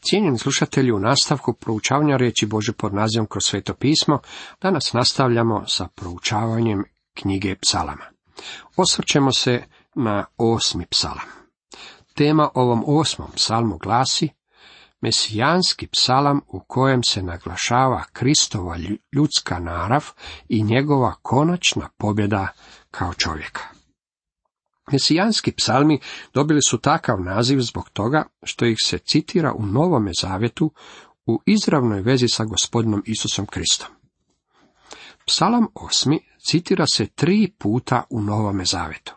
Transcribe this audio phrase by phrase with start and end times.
[0.00, 4.18] Cijenjeni slušatelji, u nastavku proučavanja riječi Bože pod nazivom kroz sveto pismo,
[4.62, 8.04] danas nastavljamo sa proučavanjem knjige psalama.
[8.76, 9.62] Osvrćemo se
[9.94, 11.28] na osmi psalam.
[12.14, 14.28] Tema ovom osmom psalmu glasi
[15.00, 18.76] Mesijanski psalam u kojem se naglašava Kristova
[19.12, 20.04] ljudska narav
[20.48, 22.48] i njegova konačna pobjeda
[22.90, 23.75] kao čovjeka.
[24.92, 26.00] Mesijanski psalmi
[26.34, 30.72] dobili su takav naziv zbog toga što ih se citira u Novome Zavjetu
[31.26, 33.88] u izravnoj vezi sa gospodinom Isusom Kristom.
[35.26, 39.14] Psalam osmi citira se tri puta u Novome Zavetu.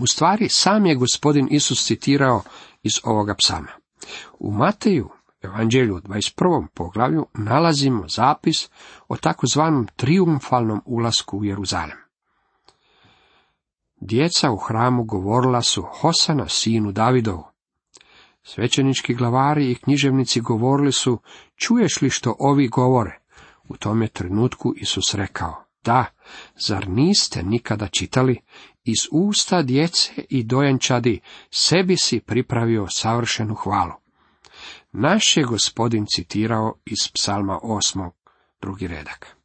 [0.00, 2.42] U stvari, sam je gospodin Isus citirao
[2.82, 3.68] iz ovoga psama.
[4.38, 5.08] U Mateju,
[5.42, 6.66] evanđelju 21.
[6.74, 8.68] poglavlju, nalazimo zapis
[9.08, 12.05] o takozvanom triumfalnom ulasku u Jeruzalem.
[14.00, 17.44] Djeca u hramu govorila su Hosana sinu Davidovu.
[18.42, 21.18] Svećenički glavari i književnici govorili su,
[21.56, 23.18] čuješ li što ovi govore?
[23.68, 26.04] U tome trenutku Isus rekao, da,
[26.66, 28.40] zar niste nikada čitali,
[28.84, 33.92] iz usta djece i dojenčadi sebi si pripravio savršenu hvalu.
[34.92, 38.14] Naš je gospodin citirao iz psalma osmog,
[38.60, 39.36] drugi redak.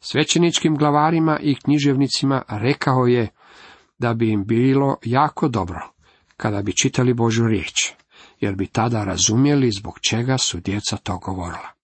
[0.00, 3.28] Svećeničkim glavarima i književnicima rekao je
[3.98, 5.80] da bi im bilo jako dobro
[6.36, 7.92] kada bi čitali Božu riječ,
[8.40, 11.76] jer bi tada razumjeli zbog čega su djeca to govorila.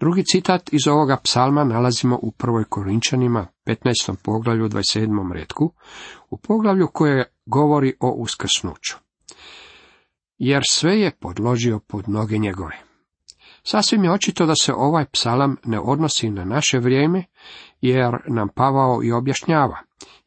[0.00, 4.16] Drugi citat iz ovoga psalma nalazimo u prvoj Korinčanima, 15.
[4.22, 5.32] poglavlju, 27.
[5.32, 5.72] redku,
[6.30, 8.96] u poglavlju koje govori o uskrsnuću.
[10.38, 12.78] Jer sve je podložio pod noge njegove.
[13.64, 17.24] Sasvim je očito da se ovaj psalam ne odnosi na naše vrijeme,
[17.80, 19.78] jer nam Pavao i objašnjava,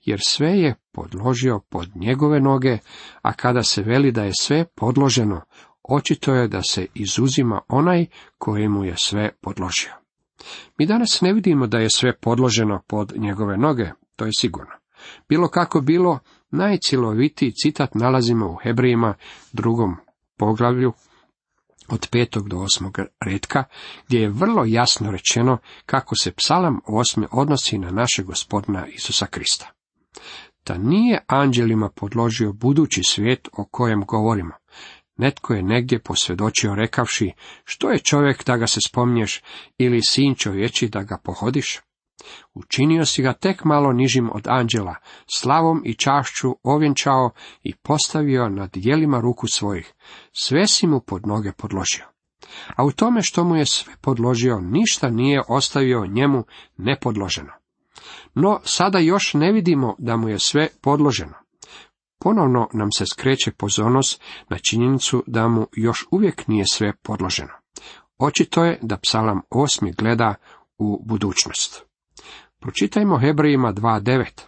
[0.06, 2.78] jer sve je podložio pod njegove noge,
[3.22, 5.42] a kada se veli da je sve podloženo,
[5.84, 8.06] očito je da se izuzima onaj
[8.38, 9.92] kojemu je sve podložio.
[10.78, 14.72] Mi danas ne vidimo da je sve podloženo pod njegove noge, to je sigurno.
[15.30, 16.20] Bilo kako bilo,
[16.52, 19.14] najcilovitiji citat nalazimo u Hebrijima
[19.54, 19.96] drugom
[20.38, 20.94] poglavlju
[21.88, 23.64] od petog do osmog redka,
[24.08, 29.72] gdje je vrlo jasno rečeno kako se psalam osmi odnosi na našeg gospodina Isusa Krista.
[30.66, 34.54] Da nije anđelima podložio budući svijet o kojem govorimo,
[35.18, 37.32] Netko je negdje posvjedočio rekavši,
[37.64, 39.42] što je čovjek da ga se spominješ
[39.78, 41.80] ili sin čovječi da ga pohodiš?
[42.54, 44.96] Učinio si ga tek malo nižim od anđela,
[45.36, 47.30] slavom i čašću ovjenčao
[47.64, 49.94] i postavio nad dijelima ruku svojih.
[50.32, 52.06] Sve si mu pod noge podložio.
[52.76, 56.44] A u tome što mu je sve podložio, ništa nije ostavio njemu
[56.78, 57.52] nepodloženo.
[58.34, 61.34] No, sada još ne vidimo da mu je sve podloženo.
[62.20, 67.54] Ponovno nam se skreće pozornost na činjenicu da mu još uvijek nije sve podloženo.
[68.18, 70.36] Očito je da psalam osmi gleda
[70.78, 71.86] u budućnost.
[72.60, 74.42] Pročitajmo Hebrejima 2.9.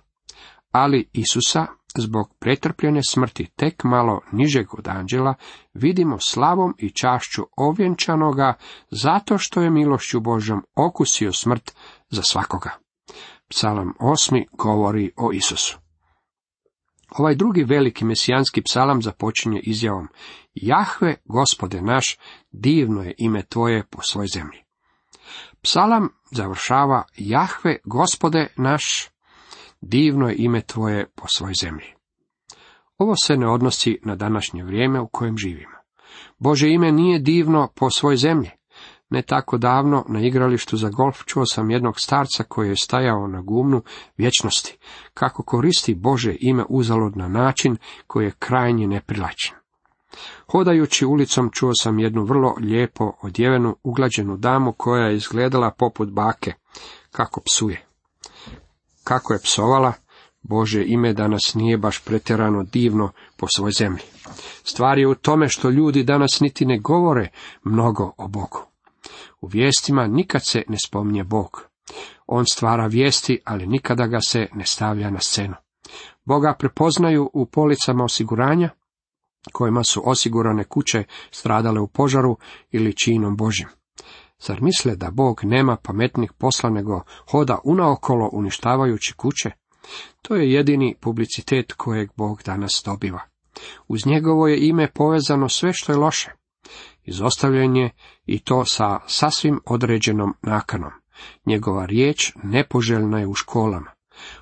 [0.72, 1.66] Ali Isusa,
[1.98, 5.34] zbog pretrpljene smrti tek malo nižeg od anđela,
[5.74, 8.54] vidimo slavom i čašću ovjenčanoga,
[8.92, 11.76] zato što je milošću Božom okusio smrt
[12.10, 12.72] za svakoga.
[13.50, 15.80] Psalam osmi govori o Isusu.
[17.10, 20.08] Ovaj drugi veliki mesijanski psalam započinje izjavom
[20.54, 22.18] Jahve, gospode naš,
[22.52, 24.64] divno je ime tvoje po svoj zemlji.
[25.62, 29.10] Psalam završava Jahve, gospode naš,
[29.82, 31.94] divno je ime tvoje po svoj zemlji.
[32.98, 35.78] Ovo se ne odnosi na današnje vrijeme u kojem živimo.
[36.38, 38.50] Bože ime nije divno po svoj zemlji.
[39.10, 43.42] Ne tako davno na igralištu za golf čuo sam jednog starca koji je stajao na
[43.42, 43.82] gumnu
[44.18, 44.78] vječnosti,
[45.14, 49.56] kako koristi Bože ime uzalud na način koji je krajnje neprilačen.
[50.52, 56.54] Hodajući ulicom čuo sam jednu vrlo lijepo odjevenu, uglađenu damu koja je izgledala poput bake,
[57.12, 57.86] kako psuje.
[59.04, 59.94] Kako je psovala,
[60.42, 64.02] Bože ime danas nije baš pretjerano divno po svoj zemlji.
[64.64, 67.30] Stvar je u tome što ljudi danas niti ne govore
[67.64, 68.77] mnogo o Bogu.
[69.42, 71.68] U vijestima nikad se ne spominje Bog.
[72.28, 75.56] On stvara vijesti, ali nikada ga se ne stavlja na scenu.
[76.26, 78.70] Boga prepoznaju u policama osiguranja,
[79.52, 82.38] kojima su osigurane kuće stradale u požaru
[82.72, 83.68] ili činom Božim.
[84.40, 87.02] Zar misle da Bog nema pametnih posla nego
[87.32, 89.52] hoda unaokolo uništavajući kuće?
[90.22, 93.22] To je jedini publicitet kojeg Bog danas dobiva.
[93.88, 96.32] Uz njegovo je ime povezano sve što je loše.
[97.08, 97.90] Izostavljen je
[98.26, 100.92] i to sa sasvim određenom nakanom.
[101.46, 103.92] Njegova riječ nepoželjna je u školama.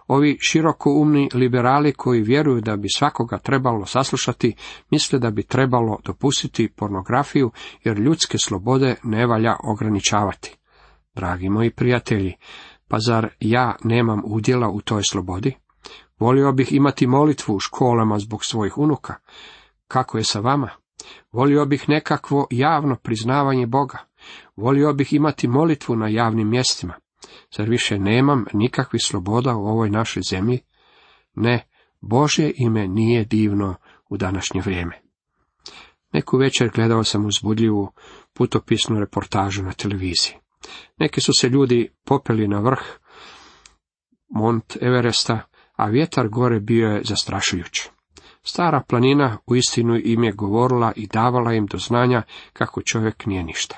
[0.08, 4.56] Ovi širokoumni liberali koji vjeruju da bi svakoga trebalo saslušati,
[4.92, 7.52] misle da bi trebalo dopustiti pornografiju,
[7.84, 10.58] jer ljudske slobode ne valja ograničavati.
[11.16, 12.34] Dragi moji prijatelji,
[12.88, 15.56] pa zar ja nemam udjela u toj slobodi?
[16.20, 19.16] Volio bih imati molitvu u školama zbog svojih unuka.
[19.88, 20.70] Kako je sa vama?
[21.32, 23.98] Volio bih nekakvo javno priznavanje Boga.
[24.56, 26.94] Volio bih imati molitvu na javnim mjestima.
[27.58, 30.60] Zar više nemam nikakvih sloboda u ovoj našoj zemlji?
[31.36, 31.68] Ne,
[32.02, 33.76] Božje ime nije divno
[34.10, 35.02] u današnje vrijeme.
[36.14, 37.92] Neku večer gledao sam uzbudljivu
[38.34, 40.34] putopisnu reportažu na televiziji.
[40.98, 42.80] Neki su se ljudi popeli na vrh
[44.30, 45.42] Mont Everesta,
[45.76, 47.90] a vjetar gore bio je zastrašujuć.
[48.48, 53.44] Stara planina u istinu im je govorila i davala im do znanja kako čovjek nije
[53.44, 53.78] ništa.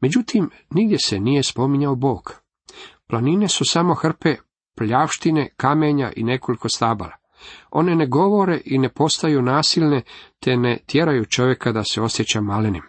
[0.00, 2.34] Međutim, nigdje se nije spominjao Bog.
[3.06, 4.36] Planine su samo hrpe
[4.76, 7.12] pljavštine, kamenja i nekoliko stabala.
[7.70, 10.02] One ne govore i ne postaju nasilne,
[10.40, 12.82] te ne tjeraju čovjeka da se osjeća malenim.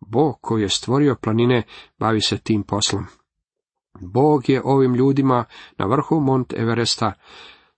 [0.00, 1.62] Bog koji je stvorio planine
[1.98, 3.06] bavi se tim poslom.
[4.00, 5.44] Bog je ovim ljudima
[5.78, 7.12] na vrhu Mont Everesta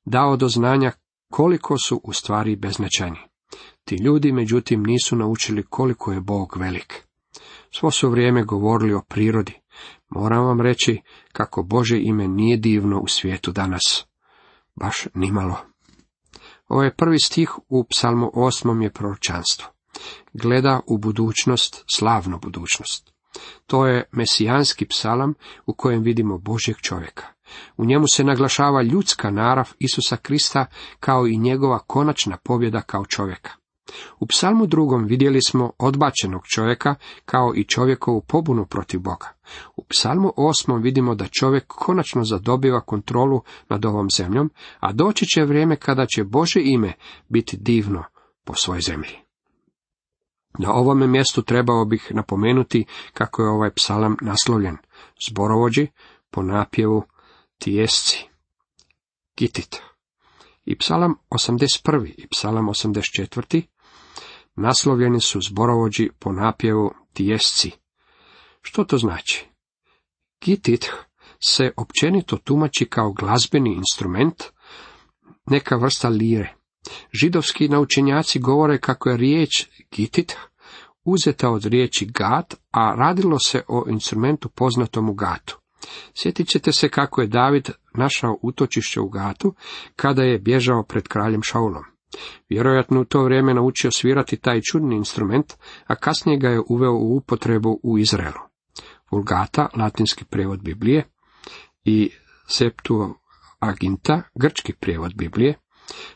[0.05, 0.93] dao do znanja
[1.33, 3.19] koliko su u stvari beznačajni.
[3.85, 7.07] Ti ljudi, međutim, nisu naučili koliko je Bog velik.
[7.71, 9.61] Svo su vrijeme govorili o prirodi.
[10.09, 11.01] Moram vam reći
[11.33, 14.07] kako Bože ime nije divno u svijetu danas.
[14.75, 15.57] Baš nimalo.
[16.69, 19.69] Ovaj prvi stih u psalmu osmom je proročanstvo.
[20.33, 23.13] Gleda u budućnost, slavnu budućnost.
[23.67, 25.35] To je mesijanski psalam
[25.67, 27.32] u kojem vidimo Božjeg čovjeka.
[27.77, 30.67] U njemu se naglašava ljudska narav Isusa Krista
[31.01, 33.51] kao i njegova konačna pobjeda kao čovjeka.
[34.21, 36.95] U psalmu drugom vidjeli smo odbačenog čovjeka
[37.25, 39.29] kao i čovjekovu pobunu protiv Boga.
[39.77, 44.51] U psalmu osmom vidimo da čovjek konačno zadobiva kontrolu nad ovom zemljom,
[44.81, 46.93] a doći će vrijeme kada će Bože ime
[47.29, 48.05] biti divno
[48.45, 49.19] po svojoj zemlji.
[50.59, 54.77] Na ovome mjestu trebao bih napomenuti kako je ovaj psalam naslovljen.
[55.29, 55.87] Zborovođi
[56.31, 57.03] po napjevu
[57.63, 58.29] tijesci.
[59.37, 59.83] Gitit.
[60.65, 62.15] I psalam 81.
[62.17, 63.63] i psalam 84.
[64.55, 67.71] naslovljeni su zborovođi po napjevu tijesci.
[68.63, 69.47] Što to znači?
[70.45, 70.91] Gitit
[71.41, 74.43] se općenito tumači kao glazbeni instrument,
[75.47, 76.55] neka vrsta lire.
[77.13, 80.37] Židovski naučenjaci govore kako je riječ gitit
[81.05, 85.62] uzeta od riječi gat, a radilo se o instrumentu poznatom u gatu.
[86.15, 89.55] Sjetit ćete se kako je David našao utočište u gatu,
[89.97, 91.85] kada je bježao pred kraljem Šaulom.
[92.49, 95.53] Vjerojatno u to vrijeme naučio svirati taj čudni instrument,
[95.87, 98.41] a kasnije ga je uveo u upotrebu u Izraelu.
[99.11, 101.05] Vulgata, latinski prijevod Biblije,
[101.85, 102.11] i
[102.47, 105.59] Septuaginta, grčki prijevod Biblije,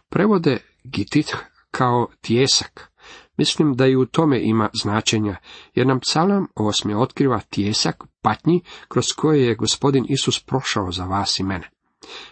[0.08, 1.36] prevode gitit
[1.70, 2.92] kao tjesak.
[3.36, 5.36] Mislim da i u tome ima značenja,
[5.74, 11.40] jer nam psalam osmi otkriva tjesak patnji kroz koje je gospodin Isus prošao za vas
[11.40, 11.70] i mene.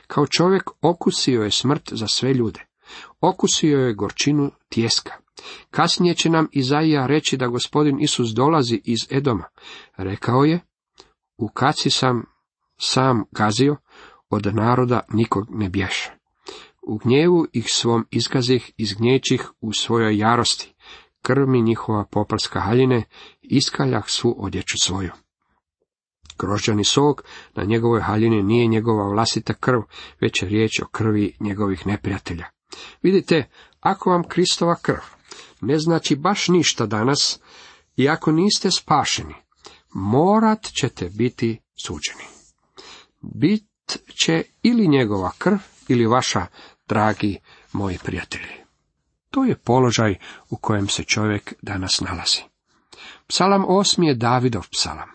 [0.07, 2.61] Kao čovjek okusio je smrt za sve ljude.
[3.21, 5.13] Okusio je gorčinu tjeska.
[5.71, 9.45] Kasnije će nam Izaija reći da gospodin Isus dolazi iz Edoma.
[9.97, 10.61] Rekao je,
[11.37, 12.25] u kaci sam
[12.81, 13.77] sam gazio,
[14.31, 16.13] od naroda nikog ne bješe.
[16.83, 20.74] U gnjevu ih svom izgazih izgnjećih u svojoj jarosti.
[21.27, 23.05] Krv mi njihova poprska haljine,
[23.43, 25.11] iskaljah svu odjeću svoju.
[26.39, 29.81] Grožđani sok na njegovoj haljini nije njegova vlastita krv,
[30.21, 32.47] već je riječ o krvi njegovih neprijatelja.
[33.03, 33.49] Vidite,
[33.81, 35.03] ako vam Kristova krv
[35.61, 37.41] ne znači baš ništa danas,
[37.97, 39.35] i ako niste spašeni,
[39.95, 42.25] morat ćete biti suđeni.
[43.21, 45.57] Bit će ili njegova krv,
[45.89, 46.47] ili vaša,
[46.89, 47.39] dragi
[47.73, 48.64] moji prijatelji.
[49.35, 50.15] To je položaj
[50.51, 52.43] u kojem se čovjek danas nalazi.
[53.27, 55.09] Psalam osmi je Davidov psalam.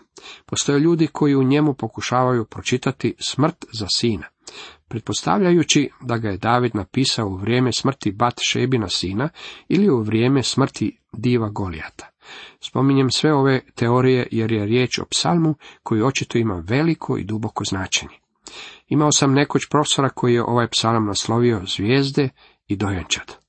[0.46, 4.26] Postoje ljudi koji u njemu pokušavaju pročitati smrt za sina,
[4.88, 9.28] pretpostavljajući da ga je David napisao u vrijeme smrti Bat Šebina sina
[9.68, 12.08] ili u vrijeme smrti diva Golijata.
[12.60, 17.64] Spominjem sve ove teorije jer je riječ o psalmu koji očito ima veliko i duboko
[17.64, 18.14] značenje.
[18.88, 22.28] Imao sam nekoć profesora koji je ovaj psalam naslovio zvijezde
[22.68, 23.39] i dojenčad.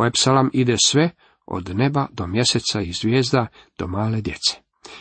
[0.00, 1.10] Ovaj psalam ide sve
[1.46, 3.46] od neba do mjeseca i zvijezda
[3.78, 4.56] do male djece.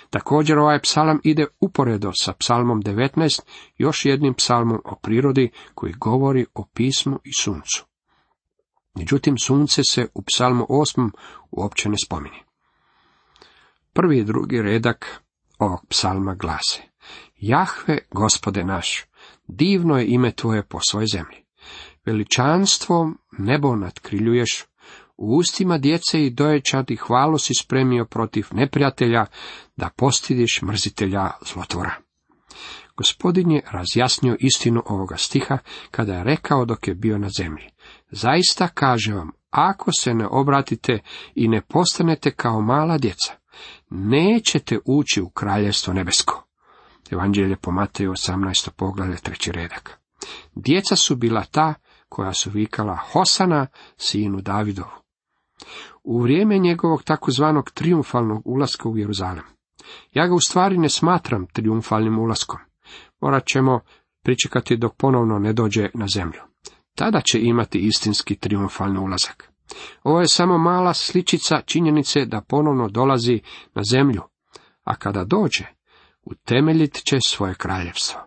[0.09, 3.41] Također ovaj psalam ide uporedo sa psalmom 19,
[3.77, 7.85] još jednim psalmom o prirodi koji govori o pismu i suncu.
[8.95, 11.11] Međutim, sunce se u psalmu 8
[11.51, 12.39] uopće ne spominje.
[13.93, 15.21] Prvi i drugi redak
[15.59, 16.81] ovog psalma glase.
[17.35, 19.05] Jahve, gospode naš,
[19.47, 21.45] divno je ime tvoje po svoj zemlji.
[22.05, 24.68] Veličanstvom nebo nadkriljuješ,
[25.19, 29.25] u ustima djece i doječadi hvalu si spremio protiv neprijatelja,
[29.77, 31.95] da postidiš mrzitelja zlotvora.
[32.97, 35.57] Gospodin je razjasnio istinu ovoga stiha
[35.91, 37.69] kada je rekao dok je bio na zemlji.
[38.11, 40.99] Zaista kaže vam, ako se ne obratite
[41.35, 43.33] i ne postanete kao mala djeca,
[43.89, 46.45] nećete ući u kraljevstvo nebesko.
[47.11, 48.69] Evanđelje po Mateju 18.
[48.69, 49.99] poglavlje treći redak.
[50.55, 51.73] Djeca su bila ta
[52.09, 54.99] koja su vikala Hosana, sinu Davidovu.
[56.03, 59.43] U vrijeme njegovog takozvanog triumfalnog ulaska u Jeruzalem.
[60.13, 62.59] Ja ga u stvari ne smatram triumfalnim ulaskom.
[63.21, 63.79] Morat ćemo
[64.23, 66.41] pričekati dok ponovno ne dođe na zemlju.
[66.95, 69.51] Tada će imati istinski triumfalni ulazak.
[70.03, 73.41] Ovo je samo mala sličica činjenice da ponovno dolazi
[73.73, 74.21] na zemlju,
[74.83, 75.65] a kada dođe,
[76.23, 78.19] utemeljit će svoje kraljevstvo.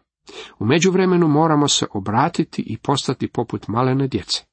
[0.58, 4.44] U međuvremenu moramo se obratiti i postati poput malene djece.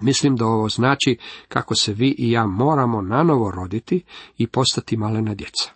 [0.00, 4.04] Mislim da ovo znači kako se vi i ja moramo nanovo roditi
[4.36, 5.70] i postati malena djeca.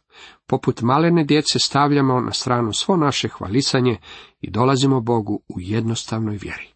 [0.46, 3.98] Poput malene djece stavljamo na stranu svo naše hvalisanje
[4.40, 6.68] i dolazimo Bogu u jednostavnoj vjeri.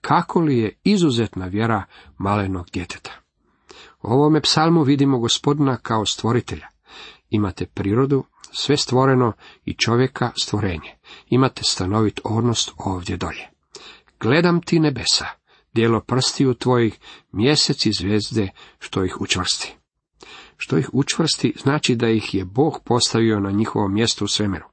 [0.00, 1.84] Kako li je izuzetna vjera
[2.18, 3.10] malenog djeteta?
[4.02, 6.66] U ovome psalmu vidimo gospodina kao stvoritelja.
[7.30, 9.32] Imate prirodu, sve stvoreno
[9.64, 10.96] i čovjeka stvorenje.
[11.26, 13.48] Imate stanovit odnos ovdje dolje.
[14.20, 15.26] Gledam ti nebesa,
[15.74, 16.98] dijelo prstiju tvojih,
[17.32, 18.48] mjesec i zvijezde,
[18.78, 19.76] što ih učvrsti.
[20.56, 24.64] Što ih učvrsti znači da ih je Bog postavio na njihovo mjesto u svemiru.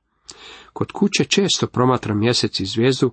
[0.73, 3.11] Kod kuće često promatra mjesec i zvijezdu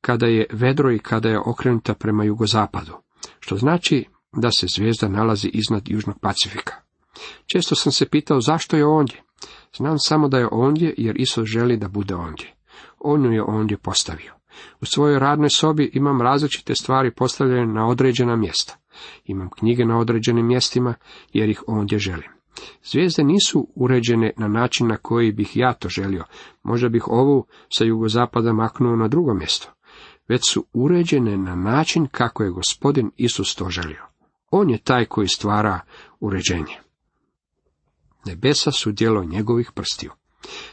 [0.00, 2.92] kada je vedro i kada je okrenuta prema jugozapadu,
[3.40, 6.74] što znači da se zvijezda nalazi iznad južnog Pacifika.
[7.46, 9.22] Često sam se pitao zašto je ondje.
[9.76, 12.54] Znam samo da je ondje jer Isus želi da bude ondje.
[12.98, 14.37] On ju je ondje postavio.
[14.80, 18.76] U svojoj radnoj sobi imam različite stvari postavljene na određena mjesta.
[19.24, 20.94] Imam knjige na određenim mjestima
[21.32, 22.30] jer ih ondje želim.
[22.84, 26.24] Zvijezde nisu uređene na način na koji bih ja to želio.
[26.62, 29.72] Možda bih ovu sa jugozapada maknuo na drugo mjesto.
[30.28, 34.02] Već su uređene na način kako je gospodin Isus to želio.
[34.50, 35.80] On je taj koji stvara
[36.20, 36.76] uređenje.
[38.26, 40.12] Nebesa su djelo njegovih prstiju.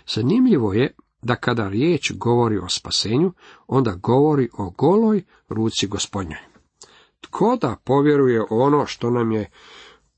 [0.07, 3.31] Zanimljivo je da kada riječ govori o spasenju,
[3.67, 6.39] onda govori o goloj ruci gospodnjoj.
[7.21, 9.49] Tko da povjeruje ono što nam je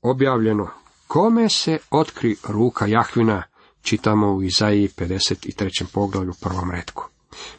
[0.02, 0.68] objavljeno?
[1.06, 3.42] Kome se otkri ruka Jahvina,
[3.82, 5.84] čitamo u Izaiji 53.
[5.92, 7.08] poglavlju prvom redku.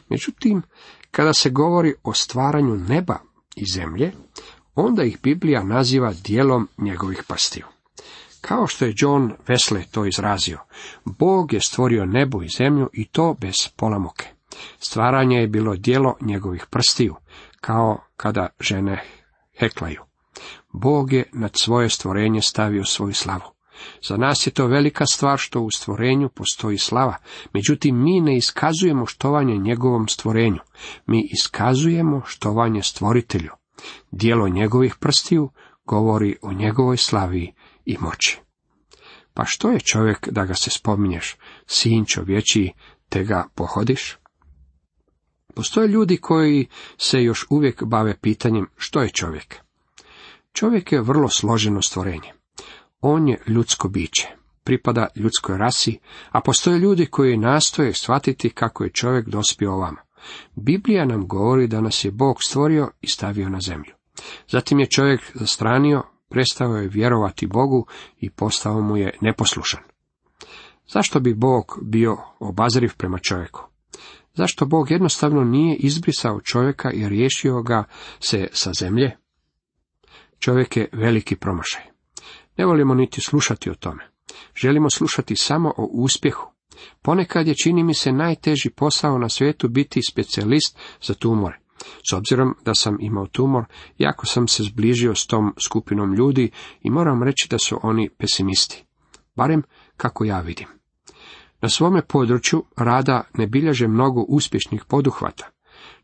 [0.08, 0.62] Međutim,
[1.10, 3.18] kada se govori o stvaranju neba
[3.56, 4.12] i zemlje,
[4.74, 7.66] onda ih Biblija naziva dijelom njegovih prstiju.
[8.40, 10.58] Kao što je John Wesley to izrazio,
[11.04, 14.26] Bog je stvorio nebo i zemlju i to bez pola muke.
[14.78, 17.16] Stvaranje je bilo dijelo njegovih prstiju,
[17.60, 19.04] kao kada žene
[19.58, 20.00] heklaju.
[20.72, 23.60] Bog je nad svoje stvorenje stavio svoju slavu.
[24.08, 27.16] Za nas je to velika stvar što u stvorenju postoji slava,
[27.54, 30.58] međutim mi ne iskazujemo štovanje njegovom stvorenju,
[31.06, 33.50] mi iskazujemo štovanje stvoritelju.
[34.10, 35.50] Dijelo njegovih prstiju
[35.84, 37.52] govori o njegovoj slavi
[37.84, 38.40] i moći.
[39.34, 42.72] Pa što je čovjek da ga se spominješ, sin čovječiji,
[43.08, 44.16] te ga pohodiš?
[45.54, 46.66] Postoje ljudi koji
[46.98, 49.56] se još uvijek bave pitanjem što je čovjek.
[50.52, 52.32] Čovjek je vrlo složeno stvorenje.
[53.00, 54.28] On je ljudsko biće,
[54.64, 55.98] pripada ljudskoj rasi,
[56.30, 59.98] a postoje ljudi koji nastoje shvatiti kako je čovjek dospio ovamo.
[60.54, 63.94] Biblija nam govori da nas je Bog stvorio i stavio na zemlju.
[64.48, 67.86] Zatim je čovjek zastranio, prestao je vjerovati Bogu
[68.20, 69.80] i postao mu je neposlušan.
[70.88, 73.60] Zašto bi Bog bio obazriv prema čovjeku?
[74.34, 77.84] Zašto Bog jednostavno nije izbrisao čovjeka i riješio ga
[78.20, 79.16] se sa zemlje?
[80.38, 81.82] Čovjek je veliki promašaj.
[82.56, 84.10] Ne volimo niti slušati o tome.
[84.54, 86.50] Želimo slušati samo o uspjehu.
[87.02, 91.58] Ponekad je, čini mi se, najteži posao na svijetu biti specijalist za tumore.
[92.10, 93.64] S obzirom da sam imao tumor,
[93.98, 96.50] jako sam se zbližio s tom skupinom ljudi
[96.82, 98.84] i moram reći da su oni pesimisti.
[99.36, 99.62] Barem
[99.96, 100.66] kako ja vidim.
[101.62, 105.50] Na svome području rada ne bilježe mnogo uspješnih poduhvata.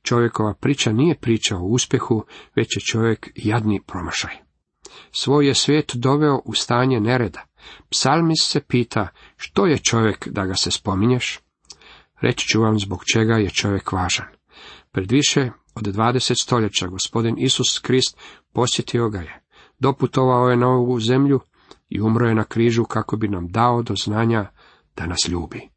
[0.02, 2.24] Čovjekova priča nije priča o uspjehu,
[2.56, 4.36] već je čovjek jadni promašaj.
[5.12, 7.42] Svoj je svijet doveo u stanje nereda.
[7.90, 11.40] Psalmis se pita, što je čovjek da ga se spominješ?
[12.20, 14.26] Reći ću vam zbog čega je čovjek važan.
[14.92, 18.18] Pred više od 20 stoljeća gospodin Isus Krist
[18.52, 19.42] posjetio ga je.
[19.78, 21.40] Doputovao je na ovu zemlju
[21.88, 24.50] i umro je na križu kako bi nam dao do znanja
[24.96, 25.68] da nas ljubi.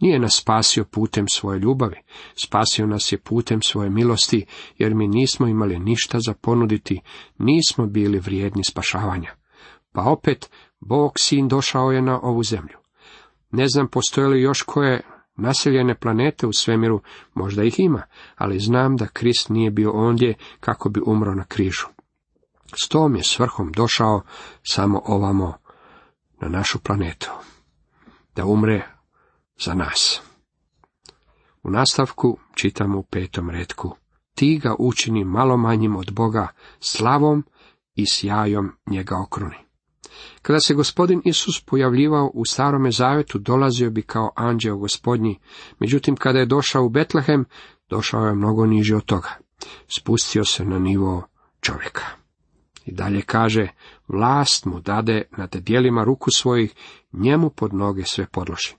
[0.00, 1.96] Nije nas spasio putem svoje ljubavi,
[2.44, 4.46] spasio nas je putem svoje milosti,
[4.78, 7.00] jer mi nismo imali ništa za ponuditi,
[7.38, 9.34] nismo bili vrijedni spašavanja.
[9.92, 12.78] Pa opet, Bog sin došao je na ovu zemlju.
[13.50, 15.02] Ne znam postoje li još koje
[15.40, 17.00] naseljene planete u svemiru,
[17.34, 18.02] možda ih ima,
[18.36, 21.86] ali znam da Krist nije bio ondje kako bi umro na križu.
[22.84, 24.22] S tom je svrhom došao
[24.62, 25.54] samo ovamo
[26.40, 27.30] na našu planetu,
[28.36, 28.86] da umre
[29.60, 30.22] za nas.
[31.62, 33.96] U nastavku čitamo u petom redku.
[34.34, 36.48] Ti ga učini malo manjim od Boga,
[36.80, 37.44] slavom
[37.94, 39.69] i sjajom njega okruni.
[40.42, 45.38] Kada se gospodin Isus pojavljivao u starome zavetu, dolazio bi kao anđeo gospodnji,
[45.78, 47.44] međutim kada je došao u Betlehem,
[47.90, 49.30] došao je mnogo niže od toga.
[49.88, 51.26] Spustio se na nivo
[51.60, 52.04] čovjeka.
[52.86, 53.68] I dalje kaže,
[54.08, 56.74] vlast mu dade nad dijelima ruku svojih,
[57.12, 58.74] njemu pod noge sve podloži.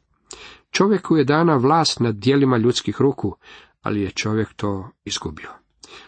[0.72, 3.36] Čovjeku je dana vlast nad dijelima ljudskih ruku,
[3.82, 5.50] ali je čovjek to izgubio.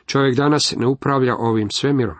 [0.05, 2.15] Čovjek danas ne upravlja ovim svemirom.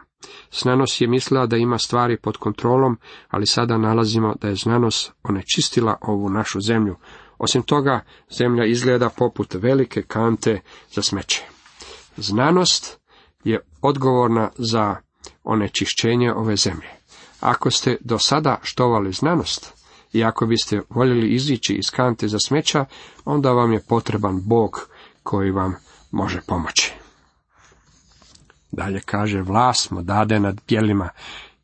[0.51, 2.97] Znanost je mislila da ima stvari pod kontrolom,
[3.29, 6.95] ali sada nalazimo da je znanost onečistila ovu našu zemlju.
[7.37, 8.03] Osim toga,
[8.37, 10.61] zemlja izgleda poput velike kante
[10.91, 11.43] za smeće.
[12.17, 12.99] Znanost
[13.43, 14.95] je odgovorna za
[15.43, 16.89] onečišćenje ove zemlje.
[17.39, 19.73] Ako ste do sada štovali znanost,
[20.13, 22.85] i ako biste voljeli izići iz kante za smeća,
[23.25, 24.89] onda vam je potreban Bog
[25.23, 25.75] koji vam
[26.11, 26.93] može pomoći.
[28.73, 31.09] Dalje kaže, vlast mu dade nad dijelima,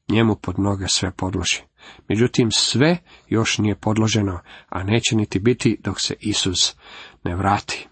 [0.10, 1.62] njemu pod noge sve podloži.
[2.10, 2.98] Međutim, sve
[3.28, 4.40] još nije podloženo,
[4.70, 6.76] a neće niti biti dok se Isus
[7.24, 7.88] ne vrati.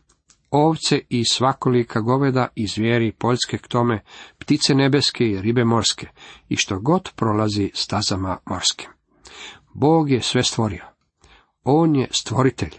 [0.51, 4.03] Ovce i svakolika goveda i zvijeri poljske k tome,
[4.37, 6.07] ptice nebeske i ribe morske,
[6.49, 8.89] i što god prolazi stazama morskim.
[9.73, 10.85] Bog je sve stvorio.
[11.63, 12.73] On je stvoritelj.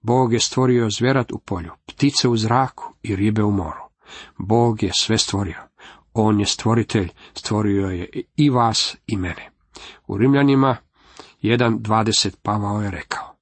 [0.00, 3.82] Bog je stvorio zverat u polju, ptice u zraku i ribe u moru.
[4.38, 5.69] Bog je sve stvorio.
[6.12, 9.50] On je stvoritelj, stvorio je i vas i mene.
[10.06, 10.76] U Rimljanima
[11.42, 13.36] 1.20 Pavao je rekao,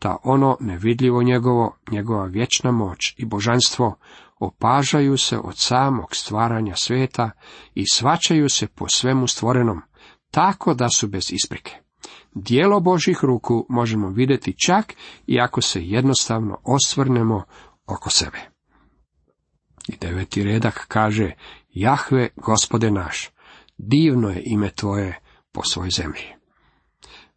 [0.00, 3.96] da ono nevidljivo njegovo, njegova vječna moć i božanstvo
[4.38, 7.30] opažaju se od samog stvaranja sveta
[7.74, 9.80] i svačaju se po svemu stvorenom,
[10.30, 11.76] tako da su bez isprike.
[12.34, 14.94] Dijelo Božih ruku možemo vidjeti čak
[15.26, 17.44] i ako se jednostavno osvrnemo
[17.86, 18.38] oko sebe.
[19.88, 21.32] I deveti redak kaže,
[21.72, 23.30] Jahve, gospode naš,
[23.78, 25.18] divno je ime tvoje
[25.52, 26.24] po svoj zemlji.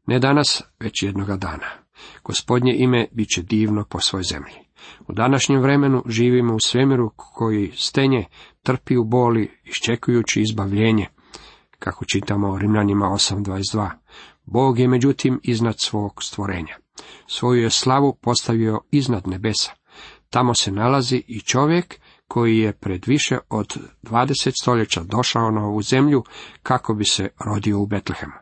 [0.08, 1.68] Ne danas, već jednoga dana.
[2.24, 4.54] Gospodnje ime bit će divno po svoj zemlji.
[5.08, 8.26] U današnjem vremenu živimo u svemiru koji stenje,
[8.64, 11.08] trpi u boli, iščekujući izbavljenje,
[11.80, 13.90] kako čitamo o Rimljanima 8.22.
[14.46, 16.78] Bog je međutim iznad svog stvorenja.
[17.28, 19.72] Svoju je slavu postavio iznad nebesa.
[20.30, 25.82] Tamo se nalazi i čovjek koji je pred više od 20 stoljeća došao na ovu
[25.82, 26.24] zemlju
[26.64, 28.34] kako bi se rodio u Betlehemu.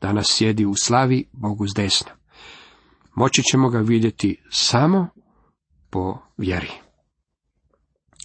[0.00, 2.10] Danas sjedi u slavi Bogu s desna.
[3.14, 5.08] Moći ćemo ga vidjeti samo
[5.90, 6.70] po vjeri.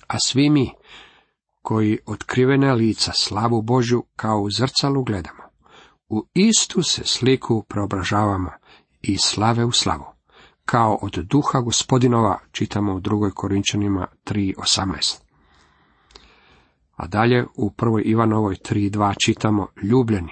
[0.07, 0.71] A svi mi
[1.61, 5.43] koji otkrivene lica slavu Božju kao u zrcalu gledamo,
[6.09, 8.51] u istu se sliku preobražavamo
[9.01, 10.05] i slave u slavu.
[10.65, 15.21] Kao od duha gospodinova čitamo u drugoj Korinčanima 3.18.
[16.95, 20.31] A dalje u prvoj Ivanovoj 3.2 čitamo ljubljeni.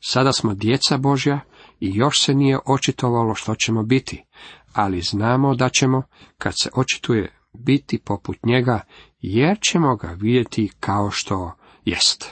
[0.00, 1.40] Sada smo djeca Božja
[1.80, 4.24] i još se nije očitovalo što ćemo biti,
[4.72, 6.02] ali znamo da ćemo,
[6.38, 8.80] kad se očituje, biti poput njega,
[9.20, 11.52] jer ćemo ga vidjeti kao što
[11.84, 12.30] jest.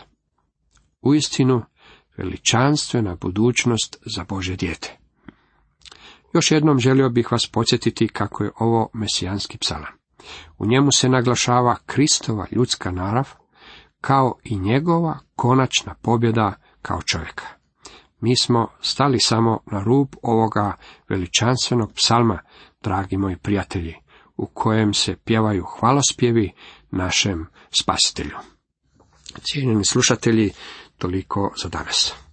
[1.02, 1.62] Uistinu,
[2.16, 5.03] veličanstvena budućnost za Bože dijete.
[6.34, 9.92] Još jednom želio bih vas podsjetiti kako je ovo mesijanski psalam.
[10.58, 13.28] U njemu se naglašava Kristova ljudska narav,
[14.00, 17.44] kao i njegova konačna pobjeda kao čovjeka.
[18.20, 20.76] Mi smo stali samo na rub ovoga
[21.08, 22.38] veličanstvenog psalma,
[22.82, 23.94] dragi moji prijatelji,
[24.36, 26.52] u kojem se pjevaju hvalospjevi
[26.90, 27.46] našem
[27.80, 28.36] spasitelju.
[29.40, 30.50] Cijenjeni slušatelji,
[30.98, 32.23] toliko za danas.